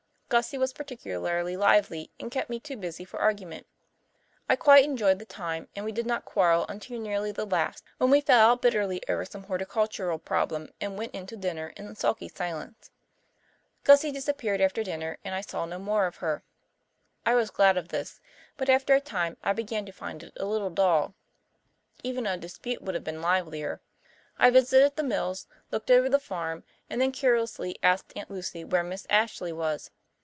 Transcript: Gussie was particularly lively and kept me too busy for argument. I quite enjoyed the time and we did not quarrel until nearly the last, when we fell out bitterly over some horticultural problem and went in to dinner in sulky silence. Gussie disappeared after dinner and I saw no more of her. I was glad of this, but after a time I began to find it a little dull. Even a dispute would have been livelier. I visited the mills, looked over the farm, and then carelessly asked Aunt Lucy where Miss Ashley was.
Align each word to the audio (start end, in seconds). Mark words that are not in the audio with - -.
Gussie 0.33 0.57
was 0.57 0.71
particularly 0.71 1.57
lively 1.57 2.09
and 2.17 2.31
kept 2.31 2.49
me 2.49 2.57
too 2.57 2.77
busy 2.77 3.03
for 3.03 3.19
argument. 3.19 3.67
I 4.47 4.55
quite 4.55 4.85
enjoyed 4.85 5.19
the 5.19 5.25
time 5.25 5.67
and 5.75 5.83
we 5.83 5.91
did 5.91 6.05
not 6.05 6.23
quarrel 6.23 6.65
until 6.69 6.97
nearly 7.01 7.33
the 7.33 7.43
last, 7.43 7.83
when 7.97 8.09
we 8.09 8.21
fell 8.21 8.39
out 8.53 8.61
bitterly 8.61 9.01
over 9.09 9.25
some 9.25 9.43
horticultural 9.43 10.19
problem 10.19 10.69
and 10.79 10.97
went 10.97 11.13
in 11.13 11.27
to 11.27 11.35
dinner 11.35 11.73
in 11.75 11.93
sulky 11.97 12.29
silence. 12.29 12.91
Gussie 13.83 14.13
disappeared 14.13 14.61
after 14.61 14.85
dinner 14.85 15.17
and 15.25 15.35
I 15.35 15.41
saw 15.41 15.65
no 15.65 15.77
more 15.77 16.05
of 16.05 16.15
her. 16.23 16.43
I 17.25 17.35
was 17.35 17.51
glad 17.51 17.75
of 17.75 17.89
this, 17.89 18.21
but 18.55 18.69
after 18.69 18.95
a 18.95 19.01
time 19.01 19.35
I 19.43 19.51
began 19.51 19.85
to 19.85 19.91
find 19.91 20.23
it 20.23 20.31
a 20.37 20.45
little 20.45 20.69
dull. 20.69 21.13
Even 22.05 22.25
a 22.25 22.37
dispute 22.37 22.81
would 22.81 22.95
have 22.95 23.03
been 23.03 23.21
livelier. 23.21 23.81
I 24.39 24.49
visited 24.49 24.95
the 24.95 25.03
mills, 25.03 25.47
looked 25.71 25.91
over 25.91 26.07
the 26.07 26.19
farm, 26.19 26.63
and 26.89 27.01
then 27.01 27.11
carelessly 27.11 27.75
asked 27.83 28.13
Aunt 28.15 28.31
Lucy 28.31 28.63
where 28.63 28.81
Miss 28.81 29.05
Ashley 29.09 29.51
was. 29.51 29.91